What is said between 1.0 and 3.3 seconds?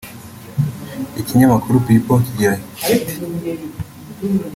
Ikinyamakuru People kigira kiti